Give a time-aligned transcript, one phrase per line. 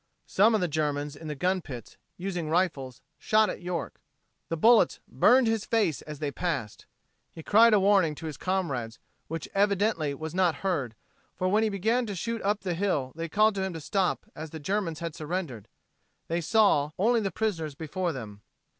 [0.25, 4.01] Some of the Germans in the gun pits, using rifles, shot at York.
[4.49, 6.87] The bullets "burned his face as they passed."
[7.31, 10.95] He cried a warning to his comrades which evidently was not heard,
[11.35, 14.25] for when he began to shoot up the hill they called to him to stop
[14.35, 15.67] as the Germans had surrendered.
[16.29, 18.41] They saw only the prisoners before them.